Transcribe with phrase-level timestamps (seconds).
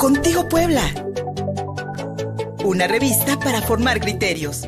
[0.00, 0.80] Contigo Puebla.
[2.64, 4.66] Una revista para formar criterios.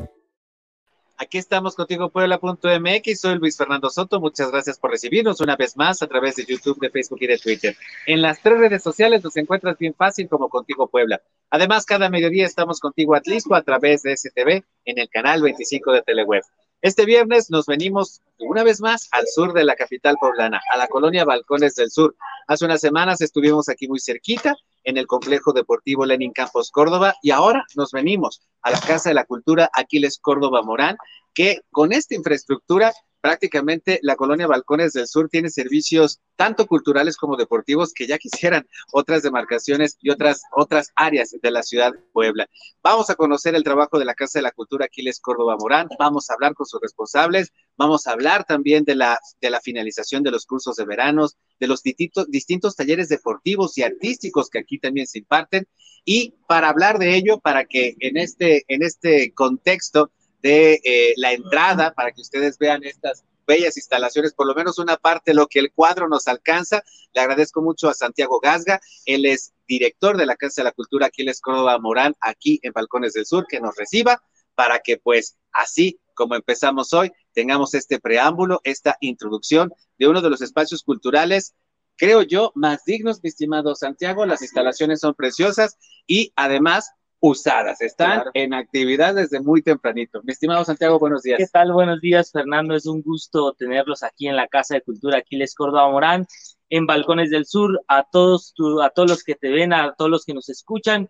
[1.16, 6.02] Aquí estamos contigo Puebla.mx, soy Luis Fernando Soto, muchas gracias por recibirnos una vez más
[6.02, 7.74] a través de YouTube, de Facebook y de Twitter.
[8.06, 11.22] En las tres redes sociales nos encuentras bien fácil como Contigo Puebla.
[11.48, 16.02] Además, cada mediodía estamos contigo Atlisco a través de STV en el canal 25 de
[16.02, 16.42] Teleweb.
[16.82, 20.88] Este viernes nos venimos una vez más al sur de la capital poblana, a la
[20.88, 22.16] colonia Balcones del Sur.
[22.48, 27.30] Hace unas semanas estuvimos aquí muy cerquita, en el complejo deportivo Lenin Campos Córdoba, y
[27.30, 30.96] ahora nos venimos a la Casa de la Cultura Aquiles Córdoba Morán,
[31.34, 37.36] que con esta infraestructura prácticamente la colonia Balcones del Sur tiene servicios tanto culturales como
[37.36, 42.50] deportivos que ya quisieran otras demarcaciones y otras, otras áreas de la ciudad de Puebla.
[42.82, 46.28] Vamos a conocer el trabajo de la Casa de la Cultura Aquiles Córdoba Morán, vamos
[46.28, 50.32] a hablar con sus responsables, vamos a hablar también de la, de la finalización de
[50.32, 55.20] los cursos de veranos, de los distintos, talleres deportivos y artísticos que aquí también se
[55.20, 55.68] imparten.
[56.04, 60.10] Y para hablar de ello, para que en este, en este contexto
[60.42, 64.96] de eh, la entrada para que ustedes vean estas bellas instalaciones, por lo menos una
[64.96, 66.82] parte, lo que el cuadro nos alcanza.
[67.12, 71.06] Le agradezco mucho a Santiago Gasga, él es director de la Casa de la Cultura
[71.06, 74.22] Aquiles Córdoba Morán, aquí en Balcones del Sur, que nos reciba
[74.54, 80.28] para que pues así como empezamos hoy, tengamos este preámbulo, esta introducción de uno de
[80.28, 81.54] los espacios culturales
[81.96, 84.26] creo yo, más dignos, mi estimado Santiago.
[84.26, 86.90] Las instalaciones son preciosas y además
[87.24, 90.20] usadas, están en actividad desde muy tempranito.
[90.24, 91.38] Mi estimado Santiago, buenos días.
[91.38, 91.72] ¿Qué tal?
[91.72, 92.74] Buenos días, Fernando.
[92.74, 96.26] Es un gusto tenerlos aquí en la Casa de Cultura Aquiles Córdoba Morán,
[96.68, 97.80] en Balcones del Sur.
[97.86, 101.08] A todos, a todos los que te ven, a todos los que nos escuchan,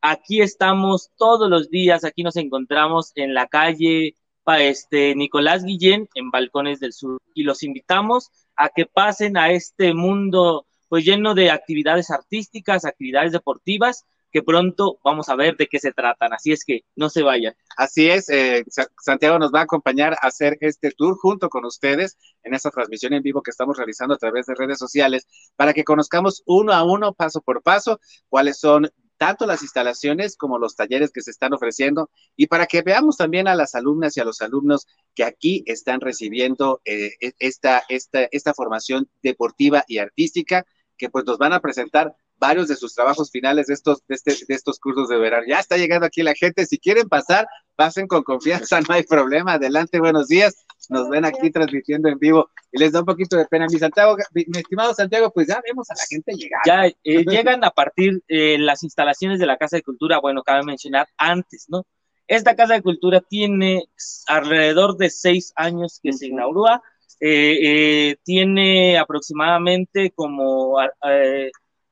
[0.00, 4.14] aquí estamos todos los días, aquí nos encontramos en la calle
[4.60, 9.94] este, Nicolás Guillén, en Balcones del Sur, y los invitamos a que pasen a este
[9.94, 15.78] mundo pues lleno de actividades artísticas, actividades deportivas, que pronto vamos a ver de qué
[15.78, 16.32] se tratan.
[16.32, 17.54] Así es que no se vayan.
[17.76, 18.64] Así es, eh,
[19.00, 23.12] Santiago nos va a acompañar a hacer este tour junto con ustedes en esta transmisión
[23.12, 25.26] en vivo que estamos realizando a través de redes sociales
[25.56, 28.90] para que conozcamos uno a uno, paso por paso, cuáles son
[29.20, 33.48] tanto las instalaciones como los talleres que se están ofreciendo y para que veamos también
[33.48, 38.28] a las alumnas y a los alumnos que aquí están recibiendo eh, e, esta, esta,
[38.30, 40.64] esta formación deportiva y artística
[40.96, 44.34] que pues nos van a presentar varios de sus trabajos finales de estos, de, este,
[44.48, 45.44] de estos cursos de verano.
[45.46, 46.66] Ya está llegando aquí la gente.
[46.66, 47.46] Si quieren pasar,
[47.76, 49.52] pasen con confianza, no hay problema.
[49.52, 50.64] Adelante, buenos días.
[50.88, 53.66] Nos ven aquí transmitiendo en vivo y les da un poquito de pena.
[53.70, 56.62] Mi Santiago, mi, estimado Santiago, pues ya vemos a la gente llegar.
[56.66, 60.18] Ya eh, llegan a partir de las instalaciones de la Casa de Cultura.
[60.18, 61.86] Bueno, cabe mencionar antes, ¿no?
[62.26, 63.84] Esta Casa de Cultura tiene
[64.26, 66.80] alrededor de seis años que se inaugura.
[67.20, 70.78] Eh, eh, tiene aproximadamente como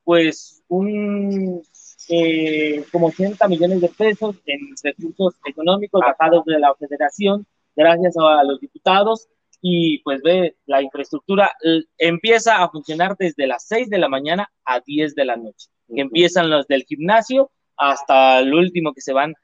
[0.09, 1.61] pues un
[2.09, 7.47] eh, como 80 millones de pesos en recursos económicos bajados de la federación
[7.77, 9.29] gracias a los diputados.
[9.61, 11.51] Y pues ve la infraestructura
[11.99, 15.69] empieza a funcionar desde las 6 de la mañana a 10 de la noche.
[15.89, 19.35] Empiezan los del gimnasio hasta el último que se van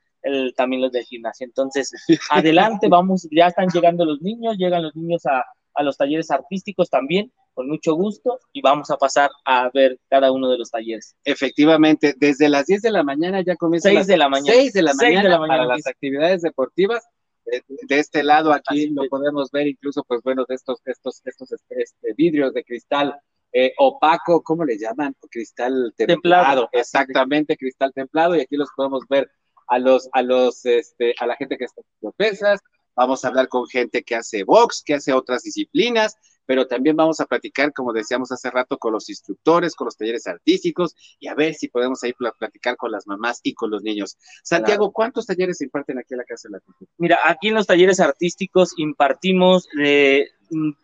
[0.57, 1.45] también los del gimnasio.
[1.45, 1.93] Entonces
[2.31, 6.89] adelante vamos ya están llegando los niños llegan los niños a, a los talleres artísticos
[6.89, 11.15] también con mucho gusto y vamos a pasar a ver cada uno de los talleres.
[11.25, 13.91] Efectivamente, desde las 10 de la mañana ya comienza.
[13.91, 14.53] 6 de la mañana.
[14.53, 17.05] 6 de la mañana, de la mañana para las actividades deportivas.
[17.45, 22.15] De, este lado aquí lo podemos ver incluso, pues bueno, de estos, estos, estos este,
[22.17, 23.21] vidrios de cristal
[23.53, 25.15] eh, opaco, ¿cómo le llaman?
[25.31, 26.69] Cristal templado.
[26.73, 29.31] Exactamente, cristal templado y aquí los podemos ver
[29.69, 31.83] a los, a los, este, a la gente que está
[32.17, 32.61] pesas.
[32.97, 36.16] Vamos a hablar con gente que hace box, que hace otras disciplinas,
[36.47, 40.27] pero también vamos a platicar, como decíamos hace rato, con los instructores, con los talleres
[40.27, 44.16] artísticos y a ver si podemos ahí platicar con las mamás y con los niños.
[44.43, 46.91] Santiago, ¿cuántos talleres se imparten aquí en la Casa de la Cultura?
[46.99, 50.28] Mira, aquí en los talleres artísticos impartimos eh,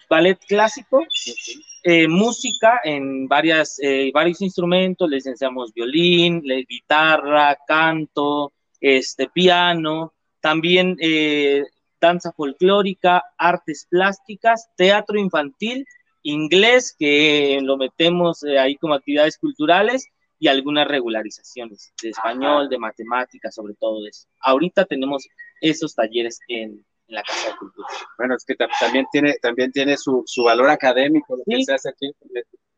[0.08, 1.04] ballet clásico,
[1.82, 10.96] eh, música en varias, eh, varios instrumentos, les enseñamos violín, guitarra, canto, este, piano, también
[12.00, 15.86] danza folclórica, artes plásticas, teatro infantil,
[16.22, 20.06] inglés, que lo metemos eh, ahí como actividades culturales,
[20.40, 24.26] y algunas regularizaciones de español, de matemáticas, sobre todo eso.
[24.40, 25.28] Ahorita tenemos
[25.60, 27.88] esos talleres en, la Casa de Cultura.
[28.16, 32.12] Bueno, es que también tiene, también tiene su, valor académico lo que se hace aquí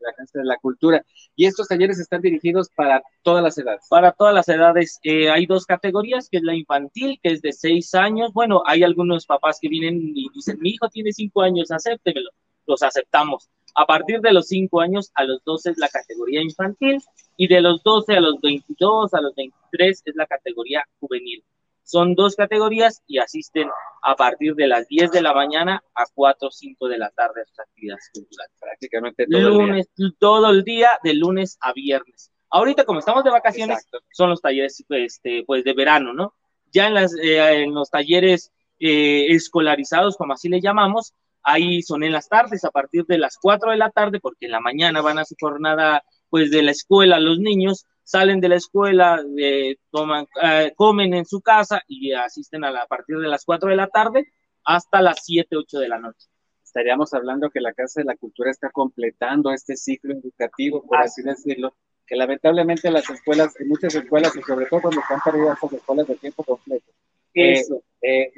[0.03, 1.03] la Casa de la Cultura.
[1.35, 3.85] Y estos talleres están dirigidos para todas las edades.
[3.89, 4.99] Para todas las edades.
[5.03, 8.33] Eh, hay dos categorías, que es la infantil, que es de seis años.
[8.33, 12.29] Bueno, hay algunos papás que vienen y dicen, mi hijo tiene cinco años, acéptemelo.
[12.65, 13.49] Los aceptamos.
[13.75, 17.01] A partir de los 5 años a los 12 es la categoría infantil
[17.37, 21.43] y de los 12 a los 22, a los 23 es la categoría juvenil.
[21.83, 23.69] Son dos categorías y asisten
[24.01, 27.41] a partir de las 10 de la mañana a 4 o 5 de la tarde
[27.41, 28.53] a sus actividades culturales.
[28.59, 30.17] Prácticamente todo lunes, el día.
[30.19, 32.31] todo el día, de lunes a viernes.
[32.49, 33.99] Ahorita, como estamos de vacaciones, Exacto.
[34.11, 36.33] son los talleres este, pues, de verano, ¿no?
[36.71, 41.13] Ya en, las, eh, en los talleres eh, escolarizados, como así le llamamos,
[41.43, 44.51] ahí son en las tardes, a partir de las 4 de la tarde, porque en
[44.51, 48.55] la mañana van a su jornada pues de la escuela los niños, salen de la
[48.55, 53.27] escuela, eh, toman, eh, comen en su casa y asisten a, la, a partir de
[53.27, 54.27] las 4 de la tarde
[54.65, 56.27] hasta las 7, 8 de la noche.
[56.63, 61.21] Estaríamos hablando que la Casa de la Cultura está completando este ciclo educativo, por así,
[61.21, 65.57] así decirlo, que lamentablemente las escuelas, en muchas escuelas, y sobre todo cuando están perdidas
[65.61, 66.91] las escuelas de tiempo completo,
[67.33, 67.83] Eso.
[68.01, 68.31] Eh,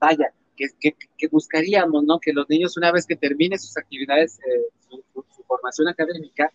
[0.00, 2.18] vaya, que, que, que, buscaríamos, ¿no?
[2.18, 6.52] Que los niños, una vez que terminen sus actividades, eh, su, su, su, formación académica,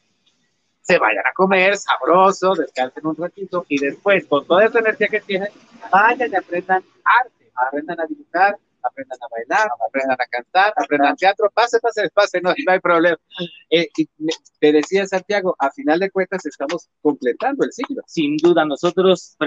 [0.83, 5.21] se vayan a comer sabroso, descansen un ratito y después, con toda esa energía que
[5.21, 5.49] tienen,
[5.89, 11.49] vayan y aprendan arte, aprendan a dibujar, aprendan a bailar, aprendan a cantar, aprendan teatro,
[11.53, 13.17] pase, pase, pase, no, no hay problema.
[13.69, 13.87] Eh,
[14.59, 18.01] te decía Santiago, a final de cuentas estamos completando el ciclo.
[18.05, 19.37] Sin duda, nosotros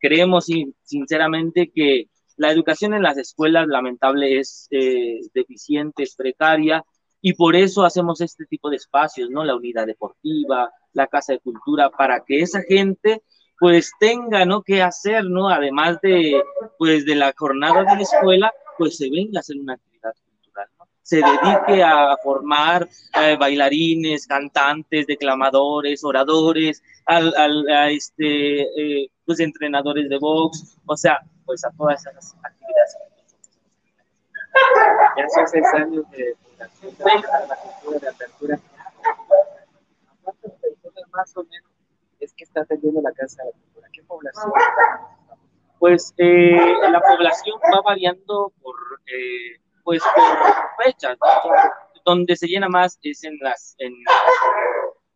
[0.00, 0.46] creemos
[0.82, 2.06] sinceramente que
[2.36, 6.82] la educación en las escuelas, lamentable, es eh, deficiente, es precaria,
[7.22, 9.44] y por eso hacemos este tipo de espacios, ¿no?
[9.44, 13.22] La unidad deportiva, la casa de cultura, para que esa gente
[13.60, 14.62] pues tenga, ¿no?
[14.62, 15.50] Que hacer, ¿no?
[15.50, 16.42] Además de,
[16.78, 20.66] pues, de la jornada de la escuela, pues se venga a hacer una actividad cultural.
[21.02, 22.88] Se dedique a formar
[23.20, 28.62] eh, bailarines, cantantes, declamadores, oradores, al, al a este,
[29.02, 33.09] eh, pues entrenadores de box, o sea, pues a todas esas actividades.
[35.16, 38.58] Ya hace seis años de fundación de la cultura de apertura.
[40.22, 41.70] ¿Cuántas personas más o menos
[42.20, 43.88] es que está atendiendo la Casa de la?
[43.92, 44.52] ¿Qué población?
[45.78, 48.76] Pues eh, la población va variando por,
[49.06, 51.50] eh, pues, por fechas, ¿no?
[52.04, 53.94] donde se llena más es en las, en,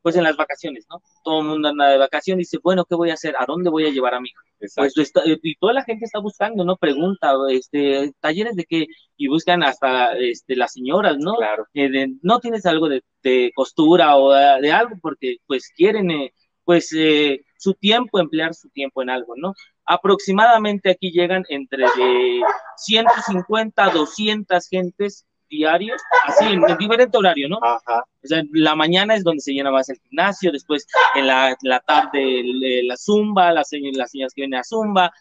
[0.03, 1.03] pues en las vacaciones, ¿no?
[1.23, 3.35] Todo el mundo anda de vacaciones y dice, bueno, ¿qué voy a hacer?
[3.39, 4.43] ¿A dónde voy a llevar a mi hijo?
[4.75, 4.95] Pues
[5.43, 6.77] y toda la gente está buscando, ¿no?
[6.77, 11.35] Pregunta, este, talleres de qué, y buscan hasta este, las señoras, ¿no?
[11.35, 11.67] Claro.
[11.75, 16.11] Eh, de, no tienes algo de, de costura o de, de, algo, porque pues quieren,
[16.11, 16.33] eh,
[16.65, 19.55] pues, eh, su tiempo, emplear su tiempo en algo, ¿no?
[19.87, 22.41] Aproximadamente aquí llegan entre de
[22.77, 27.59] 150 a 200 gentes diarios, así en, en, diferente horario, ¿no?
[27.63, 28.05] Ajá.
[28.23, 31.81] O sea, la mañana es donde se llena más el gimnasio, después en la, la
[31.81, 35.13] tarde el, la zumba, las, las señoras que vienen a zumba,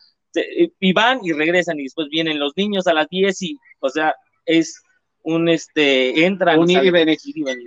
[0.80, 4.16] y van y regresan, y después vienen los niños a las 10 y, o sea,
[4.46, 4.82] es
[5.24, 6.60] un, este, entran.
[6.60, 7.18] Un ir y venir,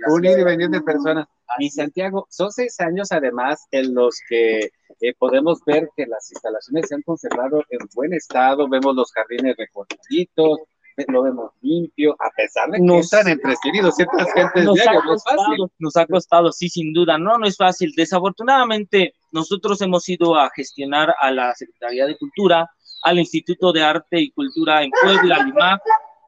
[0.07, 1.27] un ir y venir de personas.
[1.59, 4.69] Y Santiago, son seis años además en los que
[4.99, 9.55] eh, podemos ver que las instalaciones se han conservado en buen estado, vemos los jardines
[9.57, 10.59] recortaditos,
[11.07, 14.79] lo vemos limpio, a pesar de que nos, entran entre 100 y 200 gentes nos
[14.79, 15.71] ha costado, no es fácil.
[15.79, 17.93] Nos ha costado, sí, sin duda, no, no es fácil.
[17.95, 22.69] Desafortunadamente, nosotros hemos ido a gestionar a la Secretaría de Cultura,
[23.03, 25.79] al Instituto de Arte y Cultura en Puebla, Lima,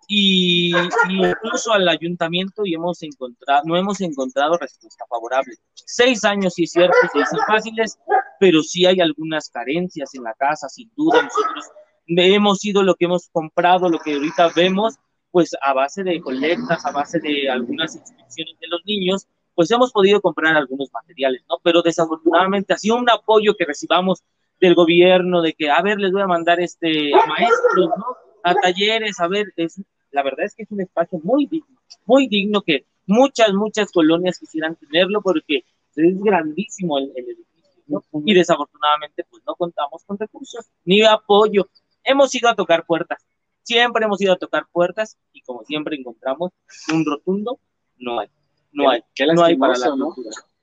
[0.08, 5.56] y, y, incluso al ayuntamiento y hemos encontrado, no hemos encontrado respuesta favorable.
[5.74, 7.98] Seis años, sí es cierto, seis son fáciles,
[8.40, 11.22] pero sí hay algunas carencias en la casa, sin duda.
[11.22, 11.66] Nosotros
[12.18, 14.96] hemos sido lo que hemos comprado, lo que ahorita vemos,
[15.32, 19.92] pues a base de colectas, a base de algunas inscripciones de los niños, pues hemos
[19.92, 21.58] podido comprar algunos materiales, ¿no?
[21.62, 24.24] Pero desafortunadamente, así un apoyo que recibamos
[24.60, 28.06] del gobierno, de que, a ver, les voy a mandar este, a maestros, ¿no?
[28.44, 32.28] A talleres, a ver, es, la verdad es que es un espacio muy digno, muy
[32.28, 38.04] digno que muchas, muchas colonias quisieran tenerlo porque es grandísimo el, el edificio, ¿no?
[38.26, 41.68] Y desafortunadamente, pues no contamos con recursos ni apoyo
[42.04, 43.26] hemos ido a tocar puertas,
[43.64, 46.52] siempre hemos ido a tocar puertas y como siempre encontramos
[46.94, 47.60] un rotundo,
[47.98, 48.28] no hay,
[48.72, 50.16] no hay, qué no hay para la ¿no?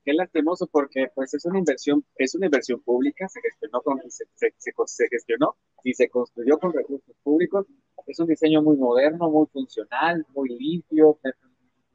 [0.04, 4.24] Qué lastimoso porque pues es una inversión, es una inversión pública, se gestionó con, se,
[4.34, 7.66] se, se, se gestionó y se construyó con recursos públicos,
[8.06, 11.18] es un diseño muy moderno, muy funcional, muy limpio,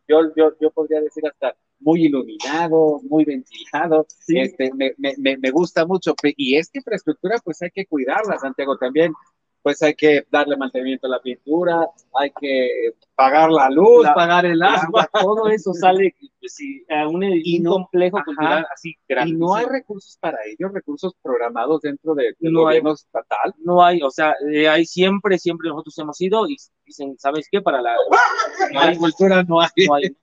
[0.07, 4.39] yo, yo, yo podría decir hasta muy iluminado, muy ventilado, sí.
[4.39, 9.13] este, me, me, me, gusta mucho, y esta infraestructura pues hay que cuidarla, Santiago, también
[9.63, 14.61] pues hay que darle mantenimiento a la pintura, hay que pagar la luz, pagar el
[14.61, 15.07] agua.
[15.13, 16.57] Todo eso sale pues,
[16.89, 19.35] a un edificio complejo cultural así grande.
[19.35, 23.53] Y no hay recursos para ellos, recursos programados dentro de, del gobierno estatal.
[23.59, 27.61] No hay, o sea, eh, hay siempre, siempre nosotros hemos ido y dicen, ¿sabes qué?
[27.61, 27.95] Para la,
[28.73, 29.69] la cultura no hay.
[29.87, 30.15] No hay.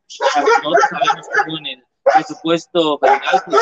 [0.62, 3.61] Nosotros sabemos que en el presupuesto federal, pues,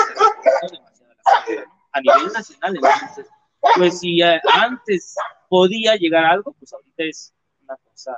[1.93, 3.27] a nivel nacional, entonces,
[3.77, 5.15] pues si eh, antes
[5.49, 8.17] podía llegar a algo, pues ahorita es una cosa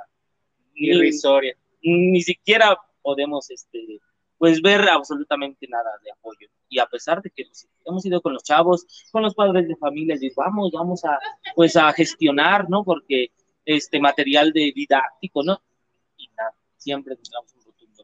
[0.75, 1.55] irrisoria.
[1.81, 3.99] Ni, siquiera podemos, este,
[4.37, 6.47] pues ver absolutamente nada de apoyo.
[6.67, 9.75] Y a pesar de que pues, hemos ido con los chavos, con los padres de
[9.75, 11.17] familia, y vamos, vamos a,
[11.55, 12.83] pues a gestionar, ¿no?
[12.83, 13.31] Porque
[13.65, 15.61] este material de didáctico, ¿no?
[16.17, 18.03] Y nada, siempre un rotundo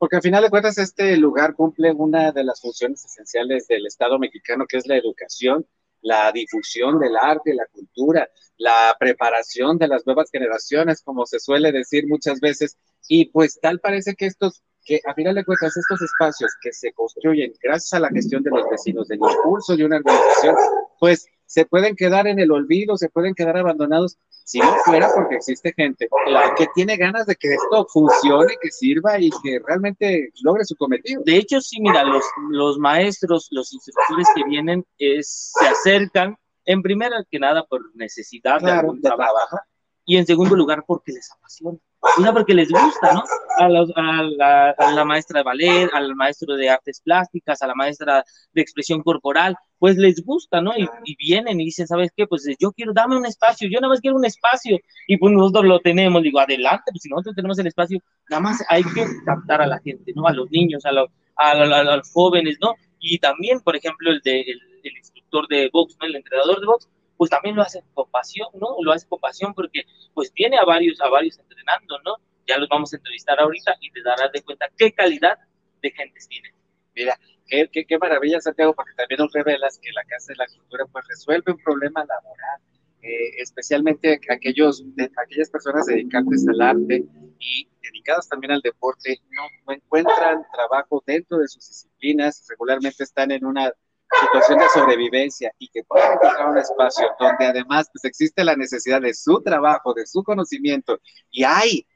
[0.00, 4.18] porque al final de cuentas este lugar cumple una de las funciones esenciales del Estado
[4.18, 5.66] mexicano, que es la educación
[6.02, 11.72] la difusión del arte, la cultura, la preparación de las nuevas generaciones, como se suele
[11.72, 12.78] decir muchas veces,
[13.08, 16.92] y pues tal parece que estos, que a final de cuentas estos espacios que se
[16.92, 20.56] construyen gracias a la gestión de los vecinos, del impulso de una organización,
[20.98, 25.36] pues se pueden quedar en el olvido, se pueden quedar abandonados si no fuera porque
[25.36, 26.08] existe gente
[26.56, 31.22] que tiene ganas de que esto funcione, que sirva y que realmente logre su cometido.
[31.24, 36.82] De hecho, sí, mira, los, los maestros, los instructores que vienen es, se acercan, en
[36.82, 39.58] primera que nada por necesidad de algún trabajo,
[40.04, 41.78] y en segundo lugar porque les apasiona.
[42.16, 43.24] Una porque les gusta, ¿no?
[43.58, 48.24] A, la, a, la, maestra de ballet, al maestro de artes plásticas, a la maestra
[48.54, 50.72] de expresión corporal, pues les gusta, ¿no?
[50.76, 52.26] Y, vienen y dicen, ¿sabes qué?
[52.26, 54.78] Pues yo quiero, dame un espacio, yo nada más quiero un espacio.
[55.06, 57.98] Y pues nosotros lo tenemos, digo, adelante, pues si nosotros tenemos el espacio,
[58.30, 60.26] nada más hay que captar a la gente, ¿no?
[60.26, 60.90] A los niños, a,
[61.36, 62.74] a, los jóvenes, ¿no?
[62.98, 66.06] Y también, por ejemplo, el, de, el, instructor de box, ¿no?
[66.06, 66.88] El entrenador de box,
[67.20, 68.76] pues también lo hace con pasión, ¿no?
[68.80, 69.82] Lo hace con pasión porque
[70.14, 72.14] pues tiene a varios, a varios entrenando, ¿no?
[72.48, 75.36] Ya los vamos a entrevistar ahorita y te darás de cuenta qué calidad
[75.82, 76.54] de gentes tienen.
[76.94, 80.46] Mira, qué, qué, qué, maravilla, Santiago, porque también nos revelas que la Casa de la
[80.46, 82.60] Cultura pues resuelve un problema laboral,
[83.02, 87.04] eh, especialmente aquellos, de, aquellas personas dedicantes al arte
[87.38, 93.44] y dedicadas también al deporte, no encuentran trabajo dentro de sus disciplinas, regularmente están en
[93.44, 93.70] una
[94.18, 99.00] situación de sobrevivencia y que puedan encontrar un espacio donde además pues, existe la necesidad
[99.00, 100.98] de su trabajo, de su conocimiento
[101.30, 101.86] y hay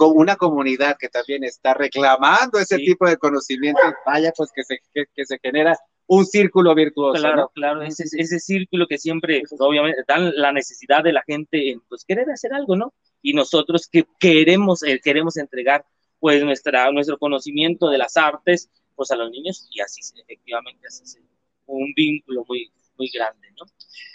[0.00, 5.24] una comunidad que también está reclamando ese tipo de conocimiento, vaya pues que se, que,
[5.24, 7.20] se genera un círculo virtuoso.
[7.20, 11.72] Claro, claro, ese, ese círculo que siempre, pues, obviamente, dan la necesidad de la gente
[11.72, 12.94] en pues querer hacer algo, ¿no?
[13.20, 15.84] Y nosotros que queremos, eh, queremos entregar
[16.20, 21.20] pues nuestra, nuestro conocimiento de las artes, pues a los niños y así efectivamente hace
[21.66, 23.64] un vínculo muy, muy grande, ¿no?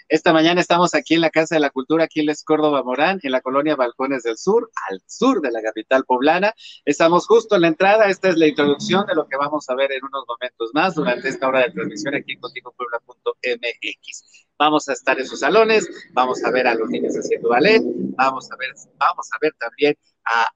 [0.09, 3.21] Esta mañana estamos aquí en la Casa de la Cultura, aquí en Les Córdoba Morán,
[3.23, 6.53] en la colonia Balcones del Sur, al sur de la capital poblana.
[6.83, 8.09] Estamos justo en la entrada.
[8.09, 11.29] Esta es la introducción de lo que vamos a ver en unos momentos más durante
[11.29, 14.47] esta hora de transmisión aquí en contigopuebla.mx.
[14.59, 17.81] Vamos a estar en sus salones, vamos a ver a los niños haciendo ballet,
[18.17, 19.95] vamos a ver, vamos a ver también
[20.25, 20.47] a,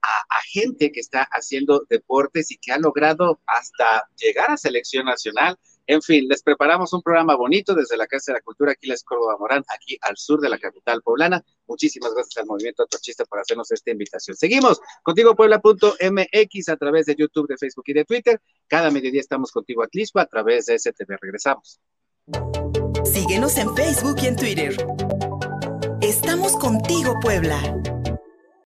[0.50, 5.58] gente que está haciendo deportes y que ha logrado hasta llegar a selección nacional.
[5.86, 8.96] En fin, les preparamos un programa bonito desde la Casa de la Cultura, aquí la
[9.06, 11.44] Córdoba Morán, aquí al sur de la capital poblana.
[11.66, 14.36] Muchísimas gracias al Movimiento Atrochista por hacernos esta invitación.
[14.36, 18.42] Seguimos contigo puebla.mx a través de YouTube, de Facebook y de Twitter.
[18.68, 19.88] Cada mediodía estamos contigo a
[20.22, 21.18] a través de STV.
[21.22, 21.80] Regresamos.
[23.06, 24.76] Síguenos en Facebook y en Twitter.
[26.02, 27.62] Estamos contigo, Puebla.